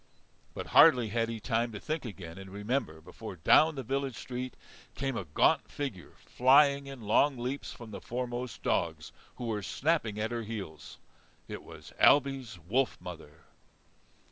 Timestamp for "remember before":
2.49-3.35